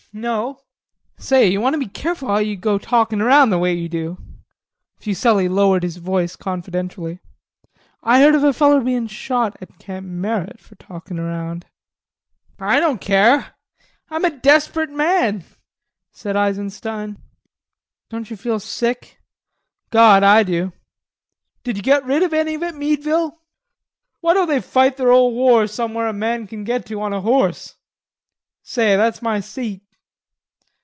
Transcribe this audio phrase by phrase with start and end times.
[0.13, 0.59] "No.
[1.17, 4.17] Say, you want to be careful how you go talkin' around the way you do."
[4.99, 7.21] Fuselli lowered his voice confidentially.
[8.03, 11.65] "I heard of a feller bein' shot at Camp Merritt for talkin' around."
[12.59, 13.55] "I don't care....
[14.09, 15.45] I'm a desperate man,"
[16.11, 17.17] said Eisenstein.
[18.09, 19.21] "Don't ye feel sick?
[19.91, 20.73] Gawd, I do....
[21.63, 23.39] Did you get rid o' any of it, Meadville?"
[24.19, 27.21] "Why don't they fight their ole war somewhere a man can get to on a
[27.21, 27.75] horse?...
[28.61, 29.83] Say that's my seat."